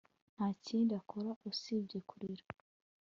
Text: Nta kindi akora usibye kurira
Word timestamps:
Nta 0.35 0.47
kindi 0.65 0.91
akora 1.01 1.29
usibye 1.49 1.97
kurira 2.09 2.43